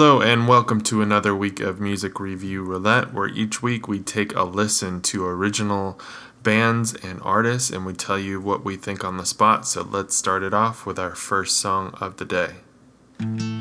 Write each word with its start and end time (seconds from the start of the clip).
Hello, 0.00 0.22
and 0.22 0.48
welcome 0.48 0.80
to 0.80 1.02
another 1.02 1.36
week 1.36 1.60
of 1.60 1.78
Music 1.78 2.18
Review 2.18 2.62
Roulette, 2.62 3.12
where 3.12 3.28
each 3.28 3.62
week 3.62 3.86
we 3.86 3.98
take 3.98 4.34
a 4.34 4.44
listen 4.44 5.02
to 5.02 5.26
original 5.26 6.00
bands 6.42 6.94
and 6.94 7.20
artists 7.20 7.68
and 7.68 7.84
we 7.84 7.92
tell 7.92 8.18
you 8.18 8.40
what 8.40 8.64
we 8.64 8.76
think 8.76 9.04
on 9.04 9.18
the 9.18 9.26
spot. 9.26 9.68
So 9.68 9.82
let's 9.82 10.16
start 10.16 10.42
it 10.42 10.54
off 10.54 10.86
with 10.86 10.98
our 10.98 11.14
first 11.14 11.58
song 11.58 11.94
of 12.00 12.16
the 12.16 12.24
day. 12.24 13.59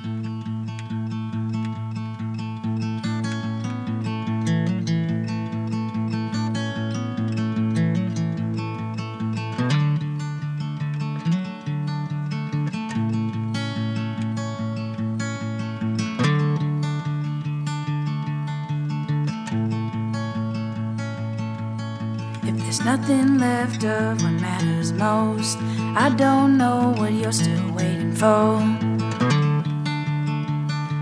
Nothing 22.85 23.37
left 23.37 23.83
of 23.83 24.21
what 24.21 24.33
matters 24.41 24.91
most. 24.93 25.57
I 25.95 26.13
don't 26.15 26.57
know 26.57 26.93
what 26.97 27.13
you're 27.13 27.31
still 27.31 27.71
waiting 27.73 28.13
for. 28.15 28.61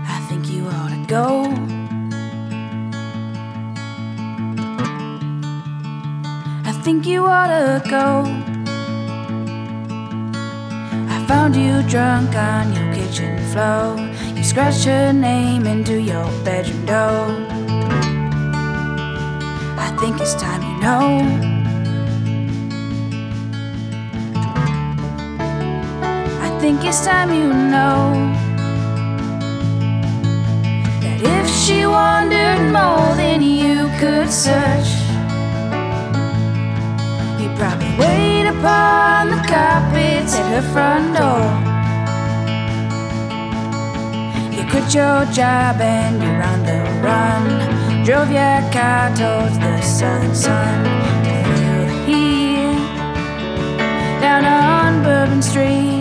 I 0.06 0.26
think 0.28 0.48
you 0.50 0.66
ought 0.66 0.90
to 0.90 1.04
go. 1.06 1.44
I 6.64 6.72
think 6.82 7.06
you 7.06 7.26
ought 7.26 7.48
to 7.48 7.88
go. 7.88 8.24
I 11.14 11.24
found 11.26 11.54
you 11.54 11.82
drunk 11.88 12.34
on 12.34 12.72
your 12.72 12.94
kitchen 12.94 13.38
floor. 13.52 13.96
You 14.36 14.42
scratched 14.42 14.86
your 14.86 15.12
name 15.12 15.66
into 15.66 16.00
your 16.00 16.26
bedroom 16.44 16.86
door. 16.86 17.28
I 19.78 19.96
think 20.00 20.20
it's 20.20 20.34
time 20.34 20.62
you 20.62 20.80
know. 20.82 21.57
Think 26.68 26.84
it's 26.84 27.02
time 27.02 27.32
you 27.32 27.48
know 27.48 28.12
that 31.00 31.18
if 31.38 31.46
she 31.48 31.86
wandered 31.86 32.60
more 32.78 33.08
than 33.16 33.40
you 33.40 33.88
could 33.98 34.28
search, 34.28 34.90
you'd 37.40 37.56
probably 37.56 37.88
wait 37.96 38.46
upon 38.54 39.30
the 39.32 39.40
carpets 39.48 40.34
at 40.40 40.46
her 40.52 40.66
front 40.74 41.06
door. 41.16 41.48
You 44.54 44.62
quit 44.70 44.92
your 44.92 45.24
job 45.32 45.80
and 45.80 46.20
you're 46.22 46.42
on 46.52 46.60
the 46.68 46.80
run. 47.06 47.44
Drove 48.04 48.30
your 48.30 48.60
car 48.76 49.08
towards 49.16 49.58
the 49.58 49.80
southern 49.80 50.34
sun 50.34 50.84
to 51.24 51.34
feel 51.56 51.80
the 51.90 51.98
heat 52.08 52.78
down 54.20 54.44
on 54.44 55.02
Bourbon 55.02 55.40
Street 55.40 55.97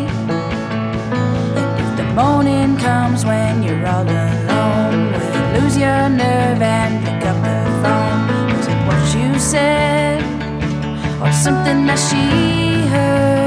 morning 2.17 2.75
comes 2.77 3.23
when 3.25 3.61
you're 3.61 3.85
all 3.85 4.01
alone. 4.01 5.11
Will 5.11 5.61
lose 5.61 5.77
your 5.77 6.09
nerve 6.09 6.61
and 6.63 7.05
pick 7.05 7.21
up 7.29 7.37
the 7.45 7.59
phone? 7.81 8.57
Was 8.57 8.67
it 8.67 8.79
what 8.87 9.03
you 9.15 9.39
said 9.39 10.23
or 11.21 11.31
something 11.31 11.85
that 11.85 11.99
she 12.09 12.87
heard? 12.87 13.46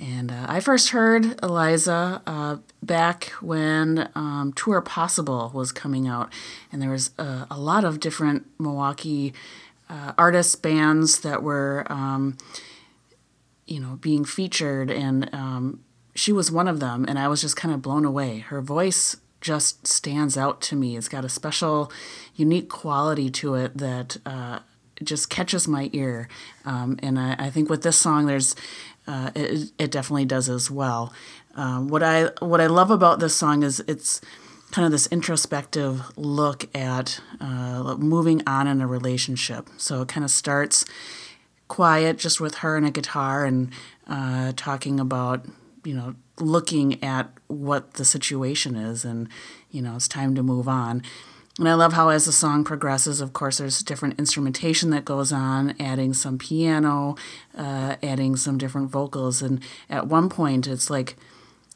And 0.00 0.32
uh, 0.32 0.46
I 0.48 0.60
first 0.60 0.90
heard 0.90 1.38
Eliza 1.42 2.22
uh, 2.26 2.56
back 2.82 3.26
when 3.42 4.08
um, 4.14 4.52
Tour 4.56 4.80
Possible 4.80 5.50
was 5.52 5.72
coming 5.72 6.08
out. 6.08 6.32
And 6.72 6.80
there 6.80 6.90
was 6.90 7.10
uh, 7.18 7.44
a 7.50 7.58
lot 7.58 7.84
of 7.84 8.00
different 8.00 8.46
Milwaukee 8.58 9.34
uh, 9.90 10.12
artists, 10.16 10.56
bands 10.56 11.20
that 11.20 11.42
were, 11.42 11.84
um, 11.90 12.38
you 13.66 13.78
know, 13.78 13.98
being 14.00 14.24
featured. 14.24 14.90
And 14.90 15.32
um, 15.34 15.84
she 16.14 16.32
was 16.32 16.50
one 16.50 16.66
of 16.66 16.80
them. 16.80 17.04
And 17.06 17.18
I 17.18 17.28
was 17.28 17.42
just 17.42 17.56
kind 17.56 17.74
of 17.74 17.82
blown 17.82 18.06
away. 18.06 18.38
Her 18.38 18.62
voice 18.62 19.16
just 19.42 19.86
stands 19.86 20.36
out 20.38 20.62
to 20.62 20.76
me. 20.76 20.96
It's 20.96 21.08
got 21.08 21.26
a 21.26 21.28
special, 21.28 21.92
unique 22.36 22.70
quality 22.70 23.30
to 23.30 23.54
it 23.54 23.76
that 23.76 24.16
uh, 24.24 24.60
just 25.02 25.30
catches 25.30 25.66
my 25.66 25.90
ear. 25.92 26.28
Um, 26.64 26.98
and 27.02 27.18
I, 27.18 27.36
I, 27.38 27.50
think 27.50 27.70
with 27.70 27.82
this 27.82 27.96
song, 27.96 28.26
there's 28.26 28.54
uh, 29.10 29.30
it, 29.34 29.72
it, 29.76 29.90
definitely 29.90 30.24
does 30.24 30.48
as 30.48 30.70
well. 30.70 31.12
Um, 31.56 31.88
what 31.88 32.02
I 32.02 32.30
what 32.38 32.60
I 32.60 32.66
love 32.66 32.92
about 32.92 33.18
this 33.18 33.34
song 33.34 33.64
is 33.64 33.80
it's 33.88 34.20
kind 34.70 34.86
of 34.86 34.92
this 34.92 35.08
introspective 35.08 36.16
look 36.16 36.72
at 36.76 37.20
uh, 37.40 37.96
moving 37.98 38.40
on 38.46 38.68
in 38.68 38.80
a 38.80 38.86
relationship. 38.86 39.68
So 39.78 40.02
it 40.02 40.08
kind 40.08 40.24
of 40.24 40.30
starts 40.30 40.84
quiet, 41.66 42.18
just 42.18 42.40
with 42.40 42.56
her 42.56 42.76
and 42.76 42.86
a 42.86 42.92
guitar, 42.92 43.44
and 43.44 43.72
uh, 44.06 44.52
talking 44.54 45.00
about 45.00 45.44
you 45.82 45.94
know 45.94 46.14
looking 46.38 47.02
at 47.02 47.32
what 47.48 47.94
the 47.94 48.04
situation 48.04 48.76
is, 48.76 49.04
and 49.04 49.28
you 49.72 49.82
know 49.82 49.96
it's 49.96 50.06
time 50.06 50.36
to 50.36 50.42
move 50.44 50.68
on. 50.68 51.02
And 51.58 51.68
I 51.68 51.74
love 51.74 51.92
how 51.92 52.08
as 52.08 52.24
the 52.24 52.32
song 52.32 52.64
progresses, 52.64 53.20
of 53.20 53.32
course, 53.32 53.58
there's 53.58 53.82
different 53.82 54.18
instrumentation 54.18 54.90
that 54.90 55.04
goes 55.04 55.32
on, 55.32 55.74
adding 55.78 56.14
some 56.14 56.38
piano, 56.38 57.16
uh, 57.56 57.96
adding 58.02 58.36
some 58.36 58.56
different 58.56 58.90
vocals. 58.90 59.42
And 59.42 59.60
at 59.90 60.06
one 60.06 60.28
point, 60.28 60.66
it's 60.66 60.88
like 60.88 61.16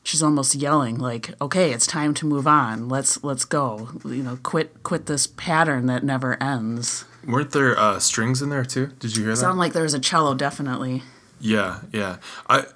she's 0.04 0.22
almost 0.22 0.54
yelling 0.54 0.98
like 0.98 1.32
okay 1.40 1.72
it's 1.72 1.86
time 1.86 2.12
to 2.12 2.26
move 2.26 2.46
on 2.46 2.90
let's 2.90 3.24
let's 3.24 3.46
go 3.46 3.88
you 4.04 4.22
know 4.22 4.38
quit 4.42 4.82
quit 4.82 5.06
this 5.06 5.26
pattern 5.26 5.86
that 5.86 6.04
never 6.04 6.40
ends 6.42 7.06
Weren't 7.26 7.52
there 7.52 7.76
uh, 7.78 7.98
strings 8.00 8.42
in 8.42 8.50
there 8.50 8.66
too? 8.66 8.88
Did 8.98 9.16
you 9.16 9.22
hear 9.22 9.32
that? 9.32 9.38
sound 9.38 9.58
like 9.58 9.72
there's 9.72 9.94
a 9.94 9.98
cello 9.98 10.34
definitely 10.34 11.02
Yeah, 11.40 11.80
yeah. 11.90 12.18
I 12.48 12.66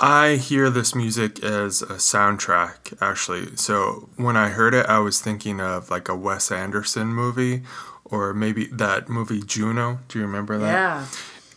I 0.00 0.36
hear 0.36 0.70
this 0.70 0.94
music 0.94 1.42
as 1.42 1.82
a 1.82 1.96
soundtrack 1.96 2.96
actually. 3.00 3.56
So 3.56 4.08
when 4.16 4.36
I 4.36 4.50
heard 4.50 4.74
it, 4.74 4.86
I 4.86 4.98
was 5.00 5.20
thinking 5.20 5.60
of 5.60 5.90
like 5.90 6.08
a 6.08 6.16
Wes 6.16 6.52
Anderson 6.52 7.08
movie 7.08 7.62
or 8.04 8.32
maybe 8.32 8.66
that 8.66 9.08
movie 9.08 9.42
Juno. 9.42 10.00
Do 10.08 10.18
you 10.18 10.24
remember 10.24 10.58
that? 10.58 10.72
yeah 10.72 11.06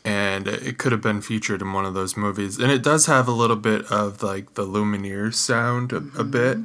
And 0.04 0.48
it 0.48 0.78
could 0.78 0.92
have 0.92 1.02
been 1.02 1.22
featured 1.22 1.62
in 1.62 1.72
one 1.74 1.86
of 1.86 1.94
those 1.94 2.18
movies. 2.18 2.58
And 2.58 2.72
it 2.72 2.82
does 2.82 3.06
have 3.06 3.28
a 3.28 3.32
little 3.32 3.56
bit 3.56 3.86
of 3.92 4.24
like 4.24 4.56
the 4.56 4.66
Lumineers 4.66 5.36
sound 5.36 5.94
a, 5.94 5.98
a 5.98 6.02
mm-hmm. 6.02 6.32
bit. 6.32 6.58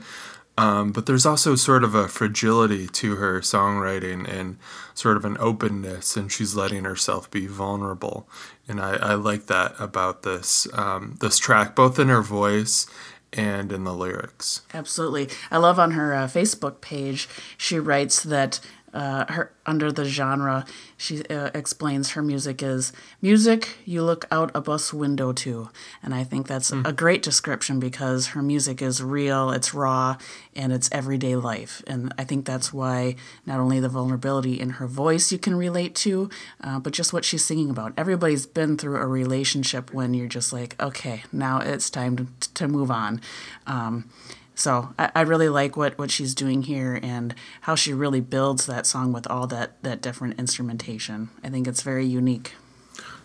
Um, 0.59 0.91
but 0.91 1.05
there's 1.05 1.27
also 1.27 1.55
sort 1.55 1.85
of 1.85 1.95
a 1.95 2.09
fragility 2.09 2.87
to 2.89 3.17
her 3.17 3.41
songwriting 3.41 4.27
and 4.27 4.57
sort 4.95 5.19
of 5.19 5.25
an 5.25 5.37
openness, 5.39 6.17
and 6.17 6.33
she's 6.33 6.55
letting 6.55 6.85
herself 6.85 7.31
be 7.31 7.47
vulnerable. 7.47 8.27
And 8.67 8.81
I, 8.81 8.97
I 8.97 9.15
like 9.15 9.47
that 9.47 9.75
about 9.79 10.23
this 10.23 10.67
um, 10.73 11.17
this 11.21 11.39
track, 11.39 11.75
both 11.77 11.99
in 11.99 12.09
her 12.09 12.23
voice 12.23 12.87
and 13.33 13.71
in 13.71 13.85
the 13.85 13.93
lyrics. 13.93 14.63
Absolutely. 14.73 15.29
I 15.51 15.59
love 15.59 15.79
on 15.79 15.93
her 15.93 16.15
uh, 16.15 16.27
Facebook 16.27 16.81
page, 16.81 17.29
she 17.59 17.79
writes 17.79 18.23
that 18.23 18.61
uh, 18.97 19.31
her 19.31 19.53
under 19.67 19.93
the 19.93 20.07
genre, 20.07 20.65
she 20.97 21.23
uh, 21.27 21.51
explains 21.53 22.13
her 22.13 22.23
music 22.23 22.63
is 22.63 22.95
music 23.21 23.77
you 23.85 24.03
look 24.03 24.27
out 24.31 24.51
a 24.55 24.61
bus 24.63 24.91
window 24.91 25.33
to. 25.33 25.69
And 26.03 26.15
I 26.15 26.25
think 26.25 26.47
that's 26.47 26.73
a 26.73 26.95
great 26.95 27.23
description 27.23 27.79
because 27.79 28.29
her 28.29 28.41
music 28.41 28.81
is 28.81 29.03
real, 29.03 29.51
it's 29.51 29.75
raw, 29.75 30.17
and 30.55 30.73
it's 30.73 30.89
everyday 30.93 31.37
life. 31.37 31.83
And 31.87 32.15
I 32.17 32.25
think 32.25 32.47
that's 32.47 32.73
why 32.73 33.17
not 33.45 33.61
only 33.61 33.81
the 33.81 33.91
vulnerability 33.91 34.59
in 34.59 34.71
her 34.71 34.87
voice 34.87 35.31
you 35.31 35.39
can 35.39 35.57
relate 35.57 35.95
to, 35.97 36.31
uh, 36.65 36.79
but 36.79 36.95
just 36.95 37.13
what 37.13 37.25
she's 37.27 37.45
singing 37.45 37.69
about. 37.69 37.93
Everybody's 37.99 38.47
been 38.47 38.79
through 38.79 38.97
a 38.97 39.07
relationship 39.07 39.93
when 39.93 40.15
you're 40.15 40.27
just 40.27 40.55
like, 40.55 40.81
okay, 40.81 41.25
now 41.33 41.59
it's 41.59 41.91
time 41.91 42.17
to, 42.17 42.27
to 42.55 42.67
move 42.67 42.91
on. 42.91 43.21
Um, 43.67 44.09
so 44.57 44.95
I, 44.99 45.13
I 45.15 45.21
really 45.21 45.49
like 45.49 45.77
what, 45.77 45.97
what 45.99 46.11
she's 46.11 46.35
doing 46.35 46.63
here 46.63 46.99
and 47.01 47.35
how 47.61 47.77
she 47.77 47.93
really 47.93 48.21
builds 48.21 48.67
that 48.67 48.87
song 48.87 49.13
with 49.13 49.27
all 49.29 49.47
that, 49.47 49.81
that 49.85 50.03
different 50.03 50.39
instrumentation. 50.41 51.29
I 51.45 51.51
think 51.51 51.69
it's 51.69 51.83
very 51.83 52.07
unique. 52.07 52.55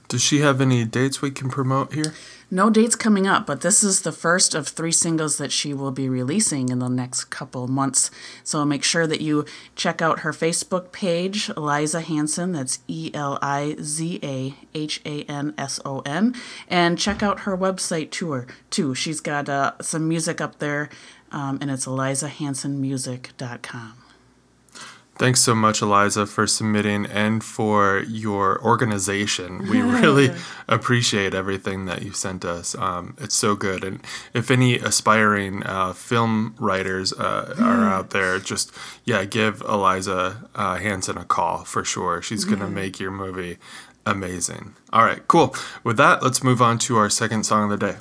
Does 0.09 0.21
she 0.21 0.41
have 0.41 0.59
any 0.59 0.83
dates 0.83 1.21
we 1.21 1.31
can 1.31 1.49
promote 1.49 1.93
here? 1.93 2.13
No 2.53 2.69
dates 2.69 2.97
coming 2.97 3.27
up, 3.27 3.47
but 3.47 3.61
this 3.61 3.81
is 3.81 4.01
the 4.01 4.11
first 4.11 4.53
of 4.53 4.67
three 4.67 4.91
singles 4.91 5.37
that 5.37 5.53
she 5.53 5.73
will 5.73 5.91
be 5.91 6.09
releasing 6.09 6.67
in 6.67 6.79
the 6.79 6.89
next 6.89 7.25
couple 7.25 7.69
months. 7.69 8.11
So 8.43 8.65
make 8.65 8.83
sure 8.83 9.07
that 9.07 9.21
you 9.21 9.45
check 9.73 10.01
out 10.01 10.19
her 10.19 10.33
Facebook 10.33 10.91
page, 10.91 11.49
Eliza 11.55 12.01
Hanson, 12.01 12.51
that's 12.51 12.79
E 12.89 13.09
L 13.13 13.39
I 13.41 13.77
Z 13.79 14.19
A 14.21 14.53
H 14.77 14.99
A 15.05 15.23
N 15.31 15.53
S 15.57 15.79
O 15.85 16.01
N, 16.01 16.35
and 16.67 16.99
check 16.99 17.23
out 17.23 17.41
her 17.41 17.57
website 17.57 18.11
tour 18.11 18.47
too. 18.69 18.93
She's 18.93 19.21
got 19.21 19.47
uh, 19.47 19.71
some 19.79 20.09
music 20.09 20.41
up 20.41 20.59
there, 20.59 20.89
um, 21.31 21.59
and 21.61 21.71
it's 21.71 21.85
elizahansonmusic.com. 21.85 24.01
Thanks 25.21 25.41
so 25.41 25.53
much, 25.53 25.83
Eliza, 25.83 26.25
for 26.25 26.47
submitting 26.47 27.05
and 27.05 27.43
for 27.43 27.99
your 28.07 28.59
organization. 28.63 29.69
We 29.69 29.79
really 29.81 30.31
appreciate 30.67 31.35
everything 31.35 31.85
that 31.85 32.01
you 32.01 32.11
sent 32.11 32.43
us. 32.43 32.73
Um, 32.73 33.15
it's 33.19 33.35
so 33.35 33.55
good. 33.55 33.83
And 33.83 34.03
if 34.33 34.49
any 34.49 34.79
aspiring 34.79 35.61
uh, 35.63 35.93
film 35.93 36.55
writers 36.57 37.13
uh, 37.13 37.53
are 37.59 37.87
out 37.87 38.09
there, 38.09 38.39
just, 38.39 38.71
yeah, 39.05 39.23
give 39.25 39.61
Eliza 39.61 40.49
uh, 40.55 40.77
Hanson 40.77 41.19
a 41.19 41.25
call 41.25 41.65
for 41.65 41.85
sure. 41.85 42.23
She's 42.23 42.43
going 42.43 42.59
to 42.59 42.67
make 42.67 42.99
your 42.99 43.11
movie 43.11 43.59
amazing. 44.07 44.73
All 44.91 45.05
right, 45.05 45.27
cool. 45.27 45.55
With 45.83 45.97
that, 45.97 46.23
let's 46.23 46.43
move 46.43 46.63
on 46.63 46.79
to 46.79 46.97
our 46.97 47.11
second 47.11 47.43
song 47.43 47.71
of 47.71 47.79
the 47.79 47.91
day. 47.91 47.97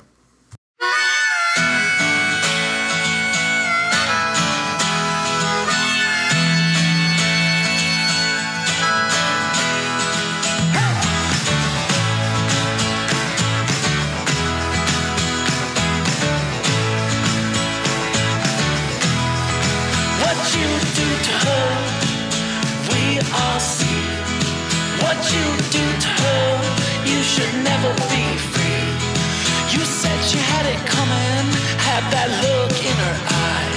That 32.11 32.27
look 32.43 32.75
in 32.83 32.97
her 33.05 33.17
eye. 33.27 33.71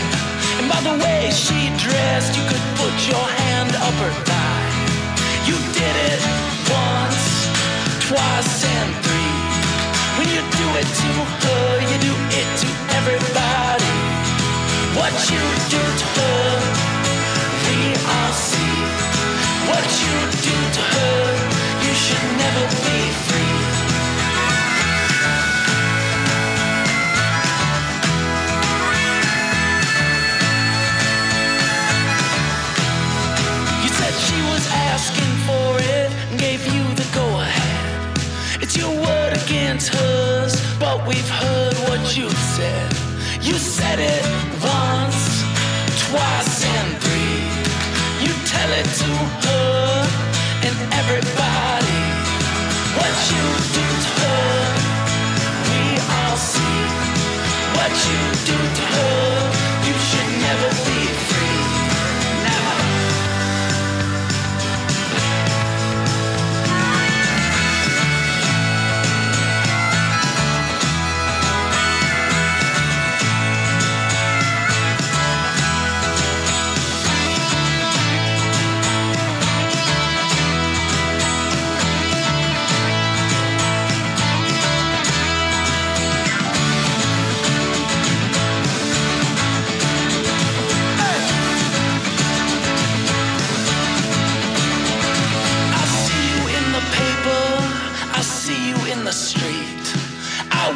And 0.58 0.66
by 0.69 0.81
the 0.82 0.96
way 1.02 1.31
she 1.31 1.70
dressed, 1.78 2.34
you 2.36 2.44
could 2.50 2.64
put 2.78 2.94
your 3.06 3.26
hand 3.46 3.72
up 3.78 3.94
her 4.04 4.14
thigh. 4.28 4.70
You 5.48 5.56
did 5.78 5.96
it 6.10 6.22
once, 6.69 7.22
twice, 8.10 8.54
and 8.66 8.90
three. 9.06 9.34
When 10.19 10.28
you 10.34 10.42
do 10.60 10.66
it 10.81 10.88
to 11.00 11.08
her, 11.22 11.54
we've 41.06 41.29
heard 41.29 41.75
what 41.89 42.17
you 42.17 42.29
said. 42.31 42.91
You 43.41 43.55
said 43.55 43.99
it 43.99 44.25
once, 44.63 45.43
twice, 46.08 46.65
and 46.65 46.91
three. 47.03 47.41
You 48.25 48.32
tell 48.46 48.70
it 48.81 48.89
to 49.03 49.11
her 49.44 50.08
and 50.67 50.77
everybody. 51.01 52.01
What 52.99 53.15
you 53.32 53.44
do 53.79 53.87
to 54.05 54.13
her, 54.20 54.56
we 55.69 55.81
all 56.17 56.37
see. 56.37 56.81
What 57.77 57.93
you 58.08 58.33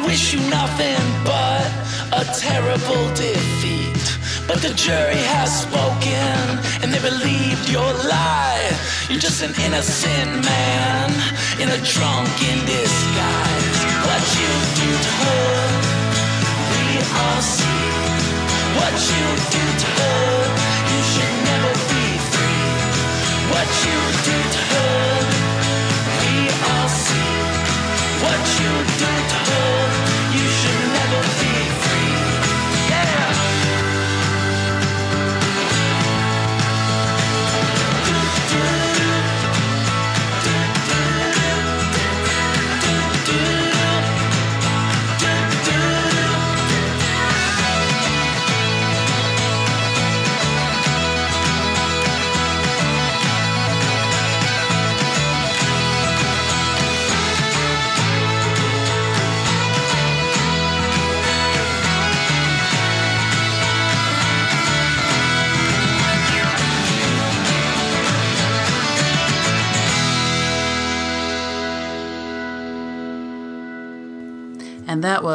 wish 0.05 0.33
you 0.33 0.39
nothing 0.49 1.01
but 1.23 1.67
a 2.13 2.23
terrible 2.37 3.05
defeat. 3.15 4.05
But 4.47 4.61
the 4.61 4.73
jury 4.73 5.21
has 5.35 5.61
spoken 5.61 6.39
and 6.81 6.93
they 6.93 7.01
believed 7.01 7.69
your 7.69 7.91
lie. 8.09 8.69
You're 9.09 9.19
just 9.19 9.41
an 9.43 9.53
innocent 9.65 10.31
man 10.45 11.09
in 11.61 11.69
a 11.69 11.79
drunken 11.85 12.57
disguise. 12.65 13.77
What 14.07 14.23
you 14.41 14.51
do 14.81 14.89
to 15.05 15.11
her, 15.21 15.51
we 16.71 16.85
all 17.21 17.41
see. 17.41 17.85
What 18.79 18.95
you 19.13 19.25
do 19.53 19.63
to 19.83 19.89
her, 19.99 20.27
you 20.91 20.99
should 21.11 21.35
never 21.51 21.73
be 21.93 22.05
free. 22.31 22.69
What 23.53 23.69
you 23.85 23.97
do 24.29 24.37
to 24.55 24.61
her, 24.73 25.01
we 26.21 26.33
all 26.73 26.89
see. 26.89 27.33
What 28.25 28.41
you 28.59 28.71
do 29.01 29.11
to 29.31 29.37
her, 29.49 29.88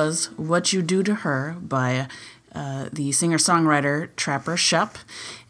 was 0.04 0.26
What 0.36 0.70
You 0.72 0.82
Do 0.82 1.02
to 1.02 1.14
Her 1.14 1.56
by 1.60 2.08
uh, 2.54 2.90
the 2.92 3.10
singer 3.12 3.38
songwriter 3.38 4.14
Trapper 4.16 4.54
Schoepp. 4.54 4.96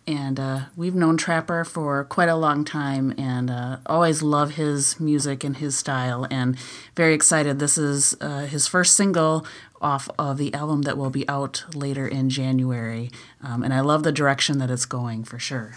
And 0.06 0.38
uh, 0.38 0.66
we've 0.76 0.94
known 0.94 1.16
Trapper 1.16 1.64
for 1.64 2.04
quite 2.04 2.28
a 2.28 2.36
long 2.36 2.64
time 2.64 3.14
and 3.18 3.50
uh, 3.50 3.78
always 3.86 4.22
love 4.22 4.52
his 4.52 5.00
music 5.00 5.42
and 5.42 5.56
his 5.56 5.76
style. 5.76 6.28
And 6.30 6.56
very 6.94 7.14
excited. 7.14 7.58
This 7.58 7.76
is 7.76 8.16
uh, 8.20 8.46
his 8.46 8.68
first 8.68 8.94
single 8.94 9.44
off 9.80 10.08
of 10.20 10.38
the 10.38 10.54
album 10.54 10.82
that 10.82 10.96
will 10.96 11.10
be 11.10 11.28
out 11.28 11.64
later 11.74 12.06
in 12.06 12.30
January. 12.30 13.10
Um, 13.42 13.64
and 13.64 13.74
I 13.74 13.80
love 13.80 14.04
the 14.04 14.12
direction 14.12 14.58
that 14.58 14.70
it's 14.70 14.86
going 14.86 15.24
for 15.24 15.40
sure. 15.40 15.74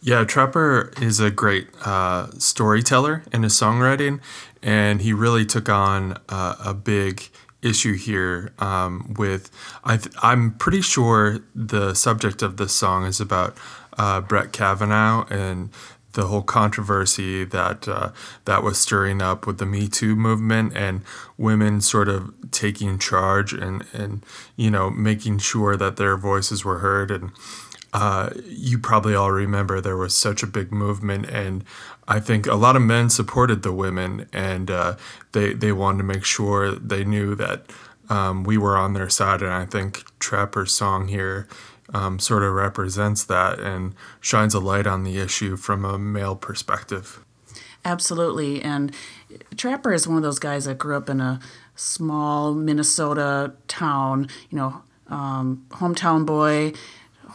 Yeah, 0.00 0.24
Trapper 0.24 0.92
is 1.00 1.20
a 1.20 1.30
great 1.30 1.68
uh, 1.84 2.32
storyteller 2.36 3.22
in 3.32 3.44
his 3.44 3.52
songwriting, 3.52 4.20
and 4.60 5.00
he 5.00 5.12
really 5.12 5.46
took 5.46 5.68
on 5.68 6.18
uh, 6.28 6.56
a 6.58 6.74
big 6.74 7.30
issue 7.62 7.94
here 7.94 8.52
um, 8.58 9.14
with. 9.18 9.50
I 9.84 9.98
I'm 10.22 10.52
pretty 10.52 10.82
sure 10.82 11.38
the 11.54 11.94
subject 11.94 12.42
of 12.42 12.56
this 12.56 12.72
song 12.72 13.06
is 13.06 13.20
about 13.20 13.56
uh, 13.98 14.20
Brett 14.20 14.52
Kavanaugh 14.52 15.26
and 15.30 15.70
the 16.12 16.26
whole 16.26 16.42
controversy 16.42 17.44
that 17.44 17.88
uh, 17.88 18.10
that 18.44 18.62
was 18.62 18.78
stirring 18.78 19.22
up 19.22 19.46
with 19.46 19.58
the 19.58 19.66
Me 19.66 19.88
Too 19.88 20.14
movement 20.14 20.76
and 20.76 21.02
women 21.38 21.80
sort 21.80 22.08
of 22.08 22.34
taking 22.50 22.98
charge 22.98 23.52
and 23.52 23.84
and 23.92 24.24
you 24.56 24.70
know 24.70 24.90
making 24.90 25.38
sure 25.38 25.76
that 25.76 25.96
their 25.96 26.16
voices 26.16 26.64
were 26.64 26.78
heard 26.78 27.10
and 27.10 27.32
uh, 27.92 28.30
you 28.46 28.78
probably 28.78 29.14
all 29.14 29.30
remember 29.30 29.80
there 29.80 29.96
was 29.96 30.16
such 30.16 30.42
a 30.42 30.46
big 30.46 30.72
movement, 30.72 31.26
and 31.28 31.62
I 32.08 32.20
think 32.20 32.46
a 32.46 32.54
lot 32.54 32.76
of 32.76 32.82
men 32.82 33.10
supported 33.10 33.62
the 33.62 33.72
women, 33.72 34.28
and 34.32 34.70
uh, 34.70 34.96
they 35.32 35.54
they 35.54 35.72
wanted 35.72 35.98
to 35.98 36.04
make 36.04 36.24
sure 36.24 36.72
they 36.72 37.04
knew 37.04 37.34
that 37.36 37.66
um, 38.08 38.44
we 38.44 38.58
were 38.58 38.76
on 38.76 38.92
their 38.94 39.08
side. 39.08 39.42
And 39.42 39.52
I 39.52 39.66
think 39.66 40.04
Trapper's 40.18 40.74
song 40.74 41.08
here 41.08 41.48
um, 41.94 42.18
sort 42.18 42.42
of 42.42 42.52
represents 42.52 43.24
that 43.24 43.58
and 43.60 43.94
shines 44.20 44.54
a 44.54 44.60
light 44.60 44.86
on 44.86 45.04
the 45.04 45.18
issue 45.18 45.56
from 45.56 45.84
a 45.84 45.98
male 45.98 46.36
perspective. 46.36 47.24
Absolutely. 47.84 48.62
And 48.62 48.94
Trapper 49.56 49.92
is 49.92 50.06
one 50.06 50.16
of 50.16 50.22
those 50.22 50.38
guys 50.38 50.66
that 50.66 50.78
grew 50.78 50.96
up 50.96 51.08
in 51.08 51.20
a 51.20 51.40
small 51.74 52.54
Minnesota 52.54 53.54
town, 53.66 54.28
you 54.50 54.58
know, 54.58 54.82
um, 55.08 55.66
hometown 55.70 56.24
boy, 56.24 56.72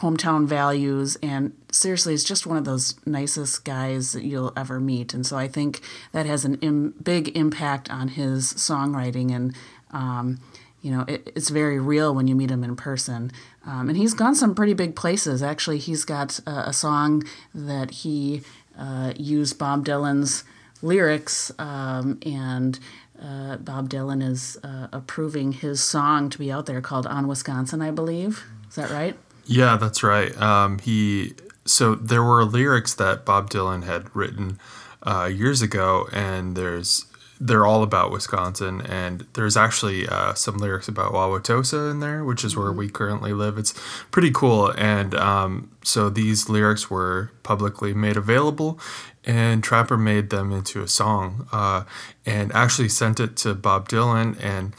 hometown 0.01 0.45
values, 0.45 1.17
and 1.23 1.53
seriously, 1.71 2.13
is 2.13 2.23
just 2.23 2.45
one 2.45 2.57
of 2.57 2.65
those 2.65 2.95
nicest 3.05 3.65
guys 3.65 4.13
that 4.13 4.23
you'll 4.23 4.53
ever 4.55 4.79
meet. 4.79 5.13
And 5.13 5.25
so 5.25 5.37
I 5.37 5.47
think 5.47 5.81
that 6.11 6.25
has 6.25 6.45
a 6.45 6.53
Im- 6.59 6.93
big 7.01 7.35
impact 7.35 7.89
on 7.89 8.09
his 8.09 8.53
songwriting. 8.53 9.35
And, 9.35 9.55
um, 9.91 10.39
you 10.81 10.91
know, 10.91 11.05
it, 11.07 11.31
it's 11.35 11.49
very 11.49 11.79
real 11.79 12.13
when 12.13 12.27
you 12.27 12.35
meet 12.35 12.51
him 12.51 12.63
in 12.63 12.75
person. 12.75 13.31
Um, 13.65 13.89
and 13.89 13.97
he's 13.97 14.13
gone 14.13 14.35
some 14.35 14.55
pretty 14.55 14.73
big 14.73 14.95
places. 14.95 15.43
Actually, 15.43 15.79
he's 15.79 16.05
got 16.05 16.39
a, 16.45 16.69
a 16.69 16.73
song 16.73 17.23
that 17.53 17.91
he 17.91 18.41
uh, 18.77 19.13
used 19.17 19.57
Bob 19.57 19.85
Dylan's 19.85 20.43
lyrics, 20.81 21.51
um, 21.57 22.19
and 22.23 22.79
uh, 23.21 23.57
Bob 23.57 23.89
Dylan 23.89 24.21
is 24.21 24.57
uh, 24.63 24.87
approving 24.93 25.51
his 25.53 25.81
song 25.83 26.29
to 26.29 26.37
be 26.37 26.51
out 26.51 26.67
there 26.67 26.81
called 26.81 27.07
"On 27.07 27.27
Wisconsin," 27.27 27.81
I 27.81 27.91
believe. 27.91 28.45
Is 28.69 28.75
that 28.75 28.91
right? 28.91 29.17
Yeah, 29.47 29.77
that's 29.77 30.03
right. 30.03 30.35
Um, 30.39 30.79
he 30.79 31.33
so 31.65 31.95
there 31.95 32.23
were 32.23 32.43
lyrics 32.45 32.93
that 32.95 33.25
Bob 33.25 33.49
Dylan 33.49 33.83
had 33.83 34.13
written 34.15 34.59
uh, 35.03 35.25
years 35.25 35.61
ago, 35.61 36.07
and 36.11 36.55
there's 36.55 37.05
they're 37.39 37.65
all 37.65 37.83
about 37.83 38.11
Wisconsin, 38.11 38.81
and 38.81 39.25
there's 39.33 39.55
actually 39.55 40.07
uh, 40.07 40.33
some 40.33 40.57
lyrics 40.57 40.87
about 40.87 41.13
Wauwatosa 41.13 41.91
in 41.91 41.99
there, 41.99 42.23
which 42.23 42.43
is 42.43 42.57
where 42.57 42.71
we 42.71 42.89
currently 42.89 43.31
live. 43.31 43.57
It's 43.57 43.73
pretty 44.11 44.31
cool, 44.31 44.73
and 44.77 45.13
um, 45.15 45.71
so 45.83 46.09
these 46.09 46.49
lyrics 46.49 46.89
were 46.89 47.31
publicly 47.43 47.93
made 47.93 48.17
available, 48.17 48.79
and 49.23 49.63
Trapper 49.63 49.97
made 49.97 50.29
them 50.29 50.51
into 50.51 50.81
a 50.81 50.87
song, 50.87 51.47
uh, 51.51 51.83
and 52.25 52.51
actually 52.53 52.89
sent 52.89 53.19
it 53.19 53.35
to 53.37 53.53
Bob 53.53 53.87
Dylan, 53.87 54.37
and 54.43 54.73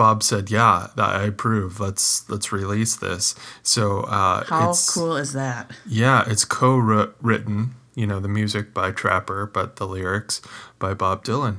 Bob 0.00 0.22
said, 0.22 0.50
"Yeah, 0.50 0.86
I 0.96 1.24
approve. 1.24 1.78
Let's 1.78 2.26
let's 2.30 2.50
release 2.52 2.96
this." 2.96 3.34
So 3.62 4.00
uh, 4.04 4.44
How 4.46 4.72
cool 4.88 5.14
is 5.18 5.34
that? 5.34 5.72
yeah, 5.86 6.24
it's 6.26 6.46
co-written, 6.46 7.74
you 7.94 8.06
know, 8.06 8.18
the 8.18 8.26
music 8.26 8.72
by 8.72 8.92
Trapper, 8.92 9.44
but 9.44 9.76
the 9.76 9.86
lyrics 9.86 10.40
by 10.78 10.94
Bob 10.94 11.22
Dylan. 11.22 11.56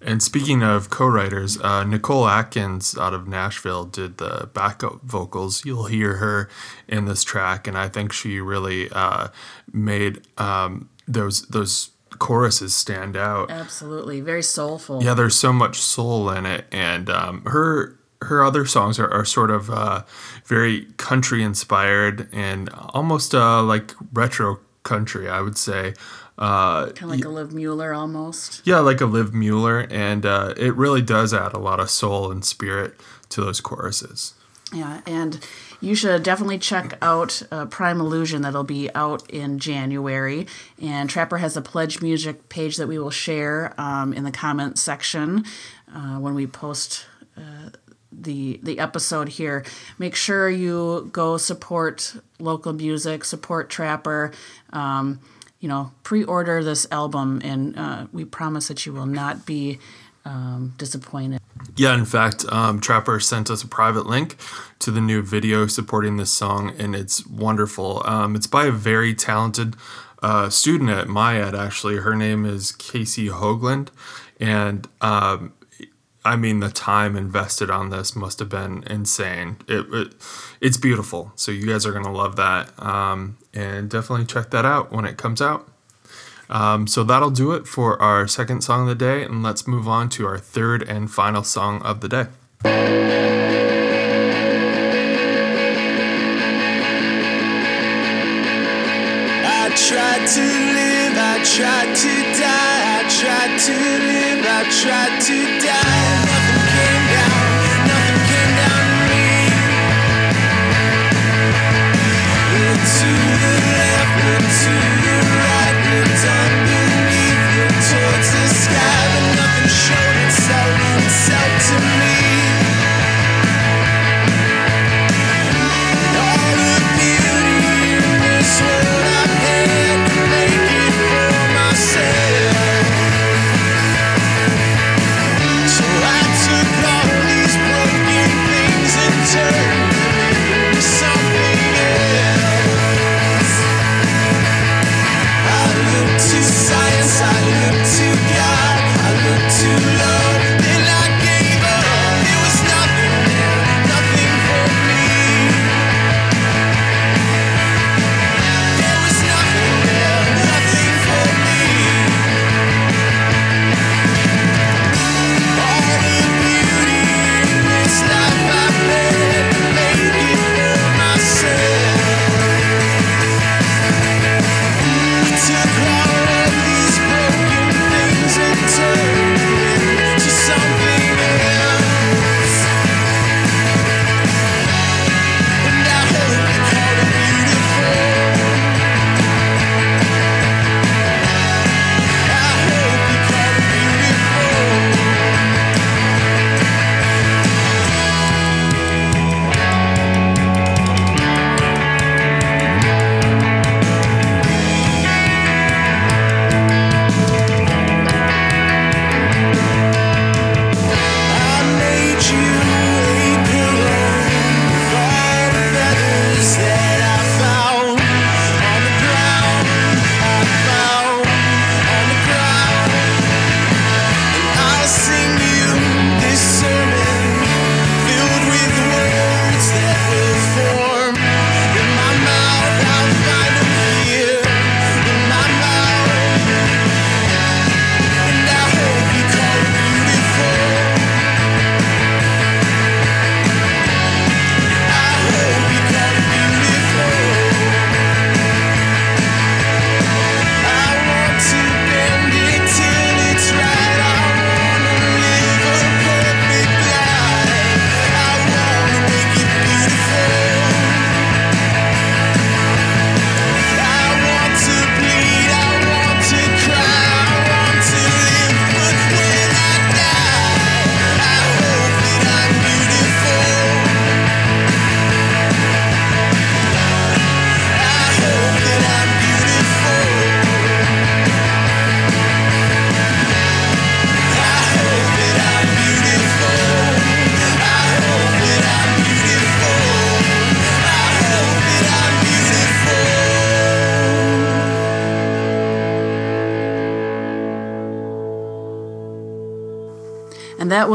And 0.00 0.22
speaking 0.22 0.62
of 0.62 0.90
co-writers, 0.90 1.58
uh, 1.60 1.82
Nicole 1.82 2.28
Atkins 2.28 2.96
out 2.96 3.12
of 3.12 3.26
Nashville 3.26 3.84
did 3.84 4.18
the 4.18 4.48
backup 4.54 5.02
vocals. 5.02 5.64
You'll 5.64 5.86
hear 5.86 6.18
her 6.18 6.48
in 6.86 7.06
this 7.06 7.24
track, 7.24 7.66
and 7.66 7.76
I 7.76 7.88
think 7.88 8.12
she 8.12 8.38
really 8.38 8.88
uh, 8.92 9.30
made 9.72 10.24
um, 10.38 10.88
those 11.08 11.42
those 11.48 11.90
choruses 12.18 12.74
stand 12.74 13.16
out. 13.16 13.50
Absolutely, 13.50 14.20
very 14.20 14.42
soulful. 14.42 15.02
Yeah, 15.02 15.14
there's 15.14 15.36
so 15.36 15.52
much 15.52 15.78
soul 15.78 16.30
in 16.30 16.46
it, 16.46 16.66
and 16.72 17.08
um, 17.10 17.44
her 17.46 17.98
her 18.22 18.42
other 18.42 18.64
songs 18.64 18.98
are, 18.98 19.10
are 19.12 19.24
sort 19.24 19.50
of 19.50 19.70
uh, 19.70 20.02
very 20.46 20.86
country 20.96 21.42
inspired 21.42 22.28
and 22.32 22.70
almost 22.70 23.34
uh, 23.34 23.62
like 23.62 23.92
retro 24.12 24.58
country, 24.82 25.28
I 25.28 25.40
would 25.40 25.58
say. 25.58 25.94
Uh, 26.38 26.86
kind 26.92 27.04
of 27.04 27.10
like 27.10 27.24
a 27.24 27.28
Liv 27.30 27.52
Mueller 27.52 27.94
almost. 27.94 28.62
yeah, 28.64 28.78
like 28.80 29.00
a 29.00 29.06
Liv 29.06 29.32
Mueller, 29.32 29.86
and 29.90 30.26
uh, 30.26 30.52
it 30.56 30.74
really 30.74 31.00
does 31.02 31.32
add 31.32 31.52
a 31.54 31.58
lot 31.58 31.80
of 31.80 31.88
soul 31.90 32.30
and 32.30 32.44
spirit 32.44 32.94
to 33.30 33.40
those 33.40 33.60
choruses. 33.60 34.34
Yeah, 34.72 35.00
and 35.06 35.46
you 35.80 35.94
should 35.94 36.22
definitely 36.22 36.58
check 36.58 36.98
out 37.02 37.42
uh, 37.50 37.66
Prime 37.66 38.00
Illusion. 38.00 38.42
That'll 38.42 38.64
be 38.64 38.92
out 38.94 39.28
in 39.30 39.58
January. 39.58 40.46
And 40.80 41.08
Trapper 41.08 41.38
has 41.38 41.56
a 41.56 41.62
pledge 41.62 42.00
music 42.00 42.48
page 42.48 42.76
that 42.76 42.86
we 42.86 42.98
will 42.98 43.10
share 43.10 43.74
um, 43.78 44.12
in 44.12 44.24
the 44.24 44.32
comment 44.32 44.78
section 44.78 45.44
uh, 45.94 46.18
when 46.18 46.34
we 46.34 46.46
post 46.46 47.06
uh, 47.36 47.70
the 48.12 48.58
the 48.62 48.78
episode 48.78 49.28
here. 49.28 49.64
Make 49.98 50.14
sure 50.14 50.48
you 50.48 51.08
go 51.12 51.36
support 51.36 52.16
local 52.38 52.72
music, 52.72 53.24
support 53.24 53.68
Trapper. 53.68 54.32
Um, 54.72 55.20
you 55.58 55.70
know, 55.70 55.90
pre-order 56.02 56.62
this 56.62 56.86
album, 56.92 57.40
and 57.42 57.76
uh, 57.78 58.06
we 58.12 58.24
promise 58.24 58.68
that 58.68 58.84
you 58.84 58.92
will 58.92 59.06
not 59.06 59.46
be 59.46 59.78
um, 60.26 60.74
disappointed. 60.76 61.40
Yeah, 61.76 61.94
in 61.94 62.04
fact, 62.04 62.44
um, 62.50 62.80
Trapper 62.80 63.20
sent 63.20 63.50
us 63.50 63.62
a 63.62 63.68
private 63.68 64.06
link 64.06 64.36
to 64.80 64.90
the 64.90 65.00
new 65.00 65.22
video 65.22 65.66
supporting 65.66 66.16
this 66.16 66.30
song, 66.30 66.74
and 66.78 66.94
it's 66.94 67.26
wonderful. 67.26 68.02
Um, 68.04 68.34
it's 68.34 68.46
by 68.46 68.66
a 68.66 68.72
very 68.72 69.14
talented 69.14 69.76
uh, 70.22 70.50
student 70.50 70.90
at 70.90 71.06
MIAD, 71.06 71.54
actually. 71.54 71.96
Her 71.98 72.16
name 72.16 72.44
is 72.44 72.72
Casey 72.72 73.28
Hoagland, 73.28 73.88
and 74.40 74.88
um, 75.00 75.52
I 76.24 76.34
mean, 76.34 76.58
the 76.58 76.70
time 76.70 77.16
invested 77.16 77.70
on 77.70 77.90
this 77.90 78.16
must 78.16 78.40
have 78.40 78.48
been 78.48 78.82
insane. 78.88 79.58
It, 79.68 79.86
it 79.92 80.14
it's 80.60 80.76
beautiful, 80.76 81.32
so 81.36 81.52
you 81.52 81.66
guys 81.66 81.86
are 81.86 81.92
gonna 81.92 82.12
love 82.12 82.36
that, 82.36 82.72
um, 82.82 83.38
and 83.54 83.88
definitely 83.88 84.26
check 84.26 84.50
that 84.50 84.64
out 84.64 84.90
when 84.90 85.04
it 85.04 85.16
comes 85.16 85.40
out. 85.40 85.68
Um, 86.48 86.86
so 86.86 87.02
that'll 87.02 87.30
do 87.30 87.52
it 87.52 87.66
for 87.66 88.00
our 88.00 88.26
second 88.28 88.62
song 88.62 88.82
of 88.82 88.88
the 88.88 88.94
day, 88.94 89.24
and 89.24 89.42
let's 89.42 89.66
move 89.66 89.88
on 89.88 90.08
to 90.10 90.26
our 90.26 90.38
third 90.38 90.82
and 90.82 91.10
final 91.10 91.42
song 91.42 91.82
of 91.82 92.00
the 92.00 92.08
day. 92.08 92.26
I 99.48 99.68
tried 99.74 100.26
to 100.26 100.40
live, 100.40 101.16
I 101.16 101.42
tried 101.44 101.94
to 101.96 102.14
die, 102.38 102.82
I 102.96 103.08
tried 103.08 103.58
to 103.66 103.74
live, 104.06 104.44
I 104.46 104.64
tried 104.82 105.20
to 105.22 105.66
die. 105.66 105.85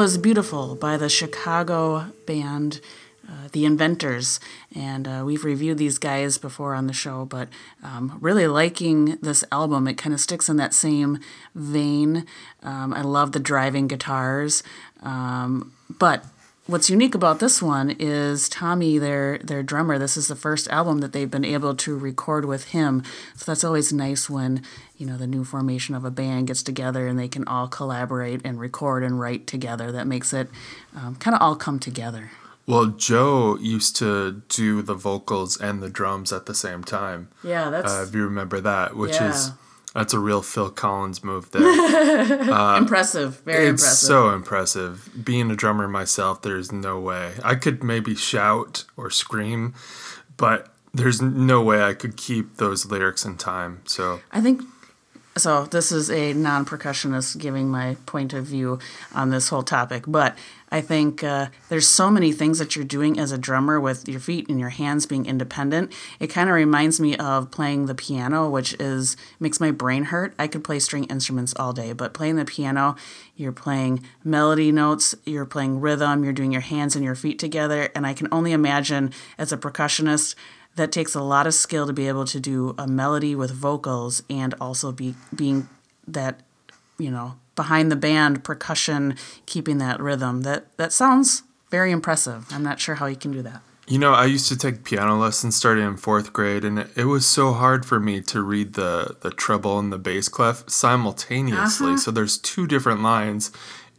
Was 0.01 0.17
Beautiful 0.17 0.73
by 0.73 0.97
the 0.97 1.09
Chicago 1.09 2.07
band 2.25 2.81
uh, 3.29 3.49
The 3.51 3.65
Inventors. 3.65 4.39
And 4.73 5.07
uh, 5.07 5.21
we've 5.23 5.45
reviewed 5.45 5.77
these 5.77 5.99
guys 5.99 6.39
before 6.39 6.73
on 6.73 6.87
the 6.87 6.91
show, 6.91 7.23
but 7.25 7.49
um, 7.83 8.17
really 8.19 8.47
liking 8.47 9.19
this 9.21 9.43
album. 9.51 9.87
It 9.87 9.99
kind 9.99 10.11
of 10.11 10.19
sticks 10.19 10.49
in 10.49 10.57
that 10.57 10.73
same 10.73 11.19
vein. 11.53 12.25
Um, 12.63 12.95
I 12.95 13.03
love 13.03 13.33
the 13.33 13.39
driving 13.39 13.87
guitars. 13.87 14.63
Um, 15.03 15.71
but 15.87 16.25
what's 16.71 16.89
unique 16.89 17.13
about 17.13 17.39
this 17.39 17.61
one 17.61 17.95
is 17.99 18.47
Tommy, 18.47 18.97
their 18.97 19.37
their 19.39 19.61
drummer. 19.61 19.97
This 19.99 20.15
is 20.15 20.27
the 20.27 20.35
first 20.35 20.67
album 20.69 20.99
that 20.99 21.11
they've 21.11 21.29
been 21.29 21.45
able 21.45 21.75
to 21.75 21.97
record 21.97 22.45
with 22.45 22.69
him. 22.69 23.03
So 23.35 23.43
that's 23.51 23.63
always 23.63 23.91
nice 23.91 24.29
when 24.29 24.63
you 24.97 25.05
know 25.05 25.17
the 25.17 25.27
new 25.27 25.43
formation 25.43 25.93
of 25.95 26.05
a 26.05 26.11
band 26.11 26.47
gets 26.47 26.63
together 26.63 27.07
and 27.07 27.19
they 27.19 27.27
can 27.27 27.45
all 27.47 27.67
collaborate 27.67 28.41
and 28.45 28.59
record 28.59 29.03
and 29.03 29.19
write 29.19 29.47
together. 29.47 29.91
That 29.91 30.07
makes 30.07 30.31
it 30.33 30.49
um, 30.95 31.15
kind 31.15 31.35
of 31.35 31.41
all 31.41 31.55
come 31.55 31.77
together. 31.79 32.31
Well, 32.67 32.85
Joe 32.85 33.57
used 33.59 33.95
to 33.97 34.41
do 34.47 34.81
the 34.81 34.93
vocals 34.93 35.59
and 35.59 35.83
the 35.83 35.89
drums 35.89 36.31
at 36.31 36.45
the 36.45 36.53
same 36.55 36.83
time. 36.83 37.27
Yeah, 37.43 37.69
that's 37.69 37.91
Uh, 37.91 38.05
if 38.07 38.15
you 38.15 38.23
remember 38.23 38.61
that, 38.61 38.95
which 38.95 39.15
Yeah. 39.15 39.31
is 39.31 39.51
that's 39.93 40.13
a 40.13 40.19
real 40.19 40.41
Phil 40.41 40.69
Collins 40.69 41.23
move 41.23 41.51
there. 41.51 41.61
Uh, 42.51 42.77
impressive. 42.77 43.39
Very 43.41 43.67
it's 43.67 43.81
impressive. 43.83 44.07
so 44.07 44.29
impressive. 44.33 45.09
Being 45.23 45.49
a 45.51 45.55
drummer 45.55 45.87
myself, 45.87 46.41
there's 46.41 46.71
no 46.71 46.99
way 46.99 47.33
I 47.43 47.55
could 47.55 47.83
maybe 47.83 48.15
shout 48.15 48.85
or 48.97 49.09
scream, 49.09 49.73
but 50.37 50.67
there's 50.93 51.21
no 51.21 51.61
way 51.61 51.83
I 51.83 51.93
could 51.93 52.17
keep 52.17 52.57
those 52.57 52.85
lyrics 52.85 53.25
in 53.25 53.37
time. 53.37 53.81
So 53.85 54.19
I 54.31 54.41
think 54.41 54.61
so. 55.37 55.65
This 55.65 55.91
is 55.91 56.09
a 56.09 56.33
non 56.33 56.65
percussionist 56.65 57.37
giving 57.39 57.69
my 57.69 57.95
point 58.05 58.33
of 58.33 58.45
view 58.45 58.79
on 59.13 59.29
this 59.29 59.49
whole 59.49 59.63
topic, 59.63 60.03
but 60.07 60.37
I 60.71 60.79
think 60.79 61.21
uh, 61.21 61.47
there's 61.67 61.87
so 61.87 62.09
many 62.09 62.31
things 62.31 62.57
that 62.59 62.75
you're 62.75 62.85
doing 62.85 63.19
as 63.19 63.33
a 63.33 63.37
drummer 63.37 63.79
with 63.79 64.07
your 64.07 64.21
feet 64.21 64.47
and 64.47 64.57
your 64.57 64.69
hands 64.69 65.05
being 65.05 65.25
independent. 65.25 65.91
It 66.19 66.27
kind 66.27 66.49
of 66.49 66.55
reminds 66.55 66.97
me 66.99 67.17
of 67.17 67.51
playing 67.51 67.87
the 67.87 67.95
piano, 67.95 68.49
which 68.49 68.73
is 68.79 69.17
makes 69.37 69.59
my 69.59 69.71
brain 69.71 70.05
hurt. 70.05 70.33
I 70.39 70.47
could 70.47 70.63
play 70.63 70.79
string 70.79 71.03
instruments 71.05 71.53
all 71.57 71.73
day, 71.73 71.91
but 71.91 72.13
playing 72.13 72.37
the 72.37 72.45
piano, 72.45 72.95
you're 73.35 73.51
playing 73.51 74.01
melody 74.23 74.71
notes, 74.71 75.13
you're 75.25 75.45
playing 75.45 75.81
rhythm, 75.81 76.23
you're 76.23 76.31
doing 76.31 76.53
your 76.53 76.61
hands 76.61 76.95
and 76.95 77.03
your 77.03 77.15
feet 77.15 77.37
together, 77.37 77.89
and 77.93 78.07
I 78.07 78.13
can 78.13 78.29
only 78.31 78.53
imagine 78.53 79.11
as 79.37 79.51
a 79.51 79.57
percussionist 79.57 80.35
that 80.75 80.93
takes 80.93 81.13
a 81.15 81.21
lot 81.21 81.47
of 81.47 81.53
skill 81.53 81.85
to 81.85 81.91
be 81.91 82.07
able 82.07 82.23
to 82.23 82.39
do 82.39 82.75
a 82.77 82.87
melody 82.87 83.35
with 83.35 83.51
vocals 83.51 84.23
and 84.29 84.53
also 84.61 84.93
be 84.93 85.15
being 85.35 85.67
that 86.07 86.39
you 86.97 87.11
know 87.11 87.35
behind 87.55 87.91
the 87.91 87.95
band 87.95 88.43
percussion 88.43 89.15
keeping 89.45 89.77
that 89.77 89.99
rhythm 89.99 90.41
that 90.41 90.65
that 90.77 90.91
sounds 90.93 91.43
very 91.69 91.91
impressive 91.91 92.45
i'm 92.51 92.63
not 92.63 92.79
sure 92.79 92.95
how 92.95 93.05
you 93.05 93.15
can 93.15 93.31
do 93.31 93.41
that 93.41 93.61
You 93.87 93.99
know, 93.99 94.13
I 94.13 94.25
used 94.25 94.47
to 94.47 94.55
take 94.55 94.85
piano 94.85 95.17
lessons 95.17 95.55
starting 95.57 95.83
in 95.85 95.97
fourth 95.97 96.31
grade, 96.31 96.63
and 96.63 96.79
it, 96.79 96.89
it 96.95 97.05
was 97.05 97.25
so 97.25 97.51
hard 97.51 97.83
for 97.85 97.99
me 97.99 98.21
to 98.21 98.41
read 98.41 98.73
the, 98.75 99.17
the 99.21 99.31
treble 99.31 99.79
and 99.79 99.91
the 99.91 99.97
bass 99.97 100.29
clef 100.29 100.63
simultaneously. 100.69 101.97
So 101.97 102.11
there's 102.11 102.37
two 102.37 102.67
different 102.67 103.01
lines, 103.01 103.51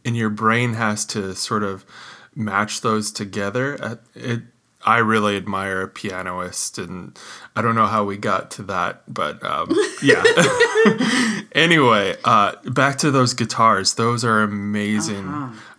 and 0.05 0.17
your 0.17 0.29
brain 0.31 0.73
has 0.75 1.05
to 1.13 1.35
sort 1.35 1.61
of 1.63 1.85
match 2.33 2.81
those 2.81 3.11
together. 3.11 3.77
Uh, 3.79 3.95
It, 4.15 4.41
I 4.85 4.97
really 4.97 5.37
admire 5.37 5.81
a 5.81 5.87
pianist, 5.87 6.77
and 6.77 7.17
I 7.55 7.61
don't 7.61 7.75
know 7.75 7.87
how 7.87 8.03
we 8.03 8.17
got 8.17 8.51
to 8.51 8.63
that, 8.63 9.03
but 9.11 9.43
um, 9.43 9.69
yeah. 10.03 10.23
anyway, 11.53 12.15
uh, 12.23 12.53
back 12.65 12.97
to 12.99 13.11
those 13.11 13.33
guitars. 13.33 13.95
Those 13.95 14.23
are 14.25 14.41
amazing. 14.41 15.27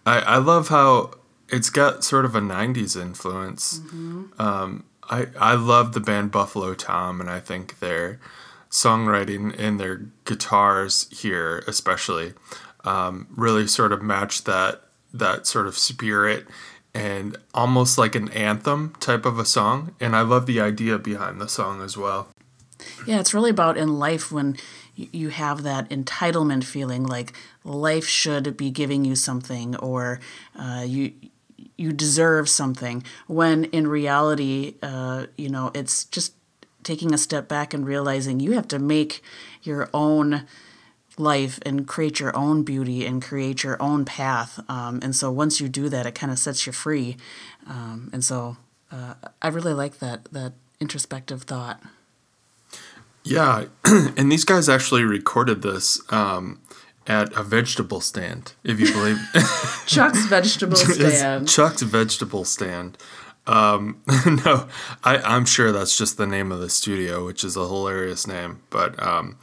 I, 0.07 0.21
I 0.21 0.37
love 0.39 0.69
how 0.69 1.13
it's 1.49 1.71
got 1.71 2.05
sort 2.05 2.25
of 2.25 2.35
a 2.35 2.41
90s 2.41 3.01
influence. 3.01 3.81
Um, 4.39 4.85
I, 5.11 5.27
I 5.39 5.55
love 5.55 5.93
the 5.93 6.01
band 6.01 6.31
Buffalo 6.31 6.75
Tom, 6.75 7.21
and 7.21 7.29
I 7.29 7.41
think 7.41 7.79
their 7.81 8.19
songwriting 8.71 9.55
and 9.59 9.79
their 9.79 10.07
guitars 10.25 11.07
here, 11.11 11.63
especially, 11.67 12.35
um, 12.85 13.27
really 13.31 13.67
sort 13.67 13.93
of 13.93 14.03
match 14.03 14.45
that 14.45 14.81
that 15.13 15.47
sort 15.47 15.69
of 15.69 15.79
spirit 15.79 16.45
and 16.95 17.37
almost 17.53 17.99
like 17.99 18.15
an 18.15 18.29
anthem 18.31 18.95
type 19.01 19.27
of 19.27 19.39
a 19.39 19.45
song. 19.45 19.95
And 20.01 20.15
I 20.15 20.23
love 20.23 20.47
the 20.47 20.61
idea 20.61 20.99
behind 20.99 21.41
the 21.41 21.49
song 21.49 21.83
as 21.83 21.97
well. 21.97 22.29
yeah 23.07 23.21
it's 23.21 23.33
really 23.35 23.51
about 23.51 23.77
in 23.77 23.99
life 23.99 24.31
when 24.33 24.57
you 24.97 25.29
have 25.31 25.63
that 25.63 25.89
entitlement 25.91 26.65
feeling 26.65 27.05
like 27.05 27.33
life 27.65 28.07
should 28.07 28.57
be 28.57 28.71
giving 28.71 29.05
you 29.05 29.15
something 29.17 29.75
or 29.77 30.21
uh, 30.59 30.85
you 30.87 31.13
you 31.77 31.93
deserve 31.93 32.49
something 32.49 33.03
when 33.27 33.65
in 33.67 33.87
reality 33.89 34.75
uh, 34.83 35.27
you 35.37 35.49
know 35.49 35.71
it's 35.75 36.05
just 36.07 36.35
taking 36.83 37.15
a 37.15 37.19
step 37.19 37.49
back 37.49 37.73
and 37.75 37.87
realizing 37.87 38.39
you 38.41 38.53
have 38.53 38.69
to 38.69 38.79
make 38.79 39.23
your 39.63 39.89
own 39.95 40.45
life 41.19 41.59
and 41.65 41.87
create 41.87 42.21
your 42.21 42.37
own 42.37 42.63
beauty 42.63 43.07
and 43.07 43.23
create 43.23 43.63
your 43.63 43.81
own 43.81 44.05
path. 44.05 44.61
Um, 44.69 45.01
and 45.03 45.15
so 45.15 45.31
once 45.31 45.61
you 45.61 45.69
do 45.69 45.89
that, 45.89 46.07
it 46.07 46.15
kind 46.15 46.33
of 46.33 46.39
sets 46.39 46.67
you 46.67 46.73
free. 46.73 47.17
Um, 47.67 48.11
and 48.13 48.25
so 48.25 48.57
uh, 48.91 49.15
I 49.43 49.49
really 49.49 49.75
like 49.75 49.99
that 49.99 50.25
that 50.33 50.53
introspective 50.81 51.43
thought. 51.43 51.81
Yeah, 53.25 53.65
and 53.85 54.31
these 54.31 54.45
guys 54.45 54.69
actually 54.69 55.03
recorded 55.03 55.63
this 55.63 56.01
um, 56.13 56.61
at 57.07 57.33
a 57.35 57.43
vegetable 57.43 58.01
stand, 58.01 58.53
if 58.63 58.79
you 58.79 58.93
believe. 58.93 59.19
Chuck's 59.87 60.27
vegetable 60.27 60.75
It's 60.79 60.95
stand. 60.95 61.49
Chuck's 61.49 61.83
vegetable 61.83 62.45
stand. 62.45 62.99
Um, 63.47 64.03
no, 64.27 64.69
I, 65.03 65.19
I'm 65.19 65.45
sure 65.47 65.73
that's 65.73 65.97
just 65.97 66.17
the 66.17 66.27
name 66.27 66.53
of 66.53 66.61
the 66.61 66.71
studio, 66.71 67.25
which 67.25 67.45
is 67.45 67.57
a 67.57 67.61
hilarious 67.61 68.27
name. 68.27 68.63
But 68.71 69.03
um, 69.03 69.39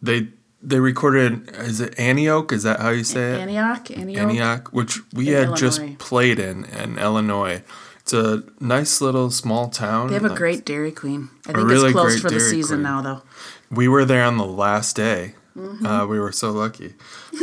they 0.00 0.28
they 0.66 0.80
recorded. 0.80 1.48
Is 1.54 1.80
it 1.80 1.98
Antioch? 1.98 2.52
Is 2.52 2.64
that 2.64 2.80
how 2.80 2.90
you 2.90 3.04
say 3.04 3.34
it? 3.34 3.40
Antioch, 3.40 3.90
Antioch. 3.90 4.22
Antioch, 4.22 4.68
which 4.72 4.98
we 5.12 5.28
In 5.28 5.34
had 5.34 5.42
Illinois. 5.44 5.56
just 5.56 5.98
played 5.98 6.38
in 6.38 6.64
in 6.66 6.98
Illinois. 6.98 7.62
It's 8.00 8.12
a 8.12 8.42
nice 8.60 9.00
little 9.00 9.30
small 9.30 9.68
town. 9.68 10.08
They 10.08 10.14
have 10.14 10.24
a 10.24 10.34
great 10.34 10.64
Dairy 10.64 10.92
Queen. 10.92 11.30
I 11.46 11.52
think 11.52 11.68
really 11.68 11.90
it's 11.90 11.92
closed 11.92 12.22
for 12.22 12.30
the 12.30 12.40
season 12.40 12.78
Queen. 12.78 12.82
now, 12.82 13.00
though. 13.02 13.22
We 13.70 13.88
were 13.88 14.04
there 14.04 14.24
on 14.24 14.36
the 14.36 14.46
last 14.46 14.94
day. 14.94 15.34
Mm-hmm. 15.56 15.86
Uh, 15.86 16.06
we 16.06 16.20
were 16.20 16.32
so 16.32 16.50
lucky. 16.50 16.94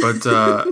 But 0.02 0.26
uh, 0.26 0.66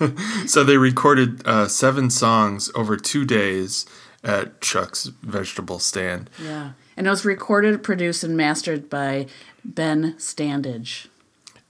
so 0.46 0.64
they 0.64 0.78
recorded 0.78 1.46
uh, 1.46 1.68
seven 1.68 2.10
songs 2.10 2.70
over 2.74 2.96
two 2.96 3.24
days 3.24 3.86
at 4.24 4.60
Chuck's 4.60 5.04
vegetable 5.22 5.78
stand. 5.78 6.30
Yeah. 6.42 6.72
And 6.96 7.06
it 7.06 7.10
was 7.10 7.24
recorded, 7.24 7.82
produced, 7.82 8.24
and 8.24 8.36
mastered 8.36 8.88
by 8.88 9.26
Ben 9.64 10.14
Standage. 10.18 11.06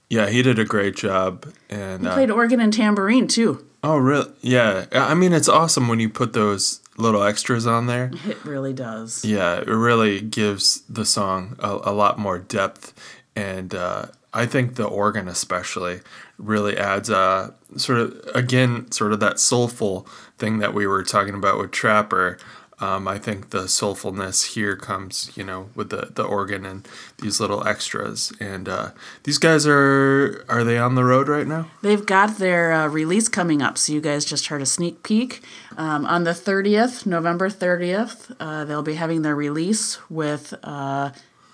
Yeah, 0.09 0.29
he 0.29 0.41
did 0.41 0.59
a 0.59 0.65
great 0.65 0.95
job. 0.95 1.45
And 1.69 2.01
He 2.03 2.07
uh, 2.07 2.13
played 2.13 2.29
organ 2.31 2.59
and 2.59 2.71
tambourine, 2.73 3.27
too. 3.27 3.65
oh, 3.83 3.97
really? 3.97 4.31
Yeah. 4.41 4.85
I 4.91 5.13
mean, 5.15 5.33
it's 5.33 5.49
awesome 5.49 5.87
when 5.87 5.99
you 5.99 6.09
put 6.09 6.33
those 6.33 6.81
little 6.97 7.23
extras 7.23 7.65
on 7.67 7.87
there. 7.87 8.11
It 8.25 8.43
really 8.45 8.73
does. 8.73 9.25
Yeah, 9.25 9.57
it 9.57 9.67
really 9.67 10.21
gives 10.21 10.81
the 10.89 11.05
song 11.05 11.55
a, 11.59 11.79
a 11.85 11.93
lot 11.93 12.17
more 12.17 12.39
depth, 12.39 12.93
and 13.35 13.75
uh, 13.75 14.05
I 14.33 14.45
think 14.45 14.75
the 14.75 14.85
organ 14.85 15.27
especially 15.27 15.99
really 16.37 16.77
adds 16.77 17.09
uh, 17.09 17.51
sort 17.75 17.99
of 17.99 18.29
again 18.33 18.91
sort 18.91 19.11
of 19.11 19.19
that 19.19 19.39
soulful 19.39 20.07
thing 20.37 20.59
that 20.59 20.73
we 20.73 20.87
were 20.87 21.03
talking 21.03 21.33
about 21.35 21.57
with 21.59 21.71
Trapper. 21.71 22.37
Um, 22.79 23.07
I 23.07 23.17
think 23.17 23.51
the 23.51 23.63
soulfulness 23.63 24.53
here 24.53 24.75
comes, 24.75 25.31
you 25.35 25.43
know, 25.43 25.69
with 25.75 25.91
the, 25.91 26.11
the 26.13 26.23
organ 26.23 26.65
and 26.65 26.87
these 27.21 27.39
little 27.39 27.65
extras. 27.65 28.33
And 28.39 28.67
uh, 28.67 28.91
these 29.23 29.37
guys 29.37 29.65
are 29.65 30.43
are 30.49 30.63
they 30.63 30.77
on 30.77 30.95
the 30.95 31.05
road 31.05 31.29
right 31.29 31.47
now? 31.47 31.67
They've 31.81 32.05
got 32.05 32.37
their 32.37 32.73
uh, 32.73 32.87
release 32.87 33.29
coming 33.29 33.61
up, 33.61 33.77
so 33.77 33.93
you 33.93 34.01
guys 34.01 34.25
just 34.25 34.47
heard 34.47 34.61
a 34.61 34.65
sneak 34.65 35.03
peek. 35.03 35.41
Um, 35.77 36.05
on 36.05 36.25
the 36.25 36.31
30th, 36.31 37.05
November 37.05 37.49
30th, 37.49 38.35
uh, 38.39 38.65
they'll 38.65 38.83
be 38.83 38.95
having 38.95 39.21
their 39.21 39.35
release 39.35 39.97
with 40.09 40.53
uh, 40.63 41.11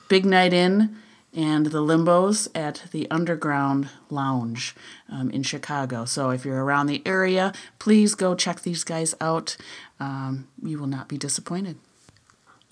Big 0.07 0.25
Night 0.25 0.53
In 0.53 0.97
and 1.33 1.67
the 1.67 1.79
Limbos 1.79 2.49
at 2.53 2.83
the 2.91 3.09
Underground 3.09 3.89
Lounge 4.09 4.75
um, 5.09 5.29
in 5.31 5.43
Chicago. 5.43 6.05
So 6.05 6.29
if 6.31 6.43
you're 6.43 6.63
around 6.63 6.87
the 6.87 7.01
area, 7.05 7.53
please 7.79 8.15
go 8.15 8.35
check 8.35 8.61
these 8.61 8.83
guys 8.83 9.15
out. 9.21 9.55
Um, 10.01 10.47
you 10.63 10.79
will 10.79 10.87
not 10.87 11.07
be 11.07 11.17
disappointed. 11.17 11.77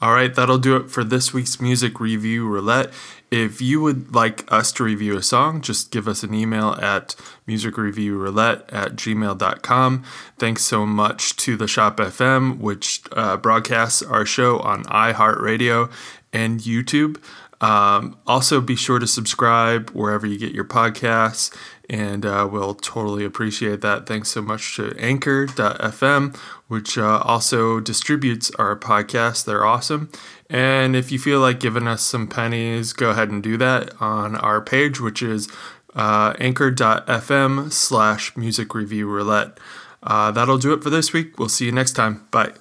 All 0.01 0.13
right, 0.13 0.33
that'll 0.33 0.57
do 0.57 0.77
it 0.77 0.89
for 0.89 1.03
this 1.03 1.31
week's 1.31 1.61
music 1.61 1.99
review 1.99 2.47
roulette. 2.47 2.91
If 3.29 3.61
you 3.61 3.81
would 3.81 4.15
like 4.15 4.51
us 4.51 4.71
to 4.73 4.83
review 4.83 5.15
a 5.15 5.21
song, 5.21 5.61
just 5.61 5.91
give 5.91 6.07
us 6.07 6.23
an 6.23 6.33
email 6.33 6.69
at 6.81 7.15
musicreviewroulette 7.47 8.63
at 8.69 8.95
gmail.com. 8.95 10.03
Thanks 10.39 10.63
so 10.63 10.85
much 10.87 11.35
to 11.35 11.55
the 11.55 11.67
Shop 11.67 11.97
FM, 11.97 12.57
which 12.57 13.03
uh, 13.11 13.37
broadcasts 13.37 14.01
our 14.01 14.25
show 14.25 14.59
on 14.59 14.85
iHeartRadio 14.85 15.91
and 16.33 16.61
YouTube. 16.61 17.21
Um, 17.61 18.17
also, 18.25 18.61
be 18.61 18.75
sure 18.75 18.99
to 18.99 19.07
subscribe 19.07 19.89
wherever 19.91 20.25
you 20.25 20.37
get 20.37 20.53
your 20.53 20.63
podcasts, 20.65 21.53
and 21.89 22.25
uh, 22.25 22.47
we'll 22.49 22.75
totally 22.75 23.25
appreciate 23.25 23.81
that. 23.81 24.05
Thanks 24.05 24.29
so 24.29 24.41
much 24.41 24.75
to 24.77 24.95
Anchor.fm, 24.97 26.37
which 26.67 26.97
uh, 26.97 27.19
also 27.25 27.79
distributes 27.79 28.51
our 28.51 28.77
podcast. 28.77 29.45
They're 29.45 29.65
awesome. 29.65 30.09
And 30.49 30.95
if 30.95 31.11
you 31.11 31.19
feel 31.19 31.39
like 31.39 31.59
giving 31.59 31.87
us 31.87 32.01
some 32.01 32.27
pennies, 32.27 32.93
go 32.93 33.09
ahead 33.09 33.29
and 33.29 33.43
do 33.43 33.57
that 33.57 33.99
on 34.01 34.35
our 34.35 34.61
page, 34.61 34.99
which 34.99 35.21
is 35.21 35.49
uh, 35.95 36.33
anchor.fm 36.39 37.71
slash 37.71 38.37
music 38.37 38.73
review 38.73 39.07
roulette. 39.07 39.59
Uh, 40.01 40.31
that'll 40.31 40.57
do 40.57 40.73
it 40.73 40.81
for 40.81 40.89
this 40.89 41.11
week. 41.11 41.37
We'll 41.37 41.49
see 41.49 41.65
you 41.65 41.71
next 41.71 41.93
time. 41.93 42.25
Bye. 42.31 42.53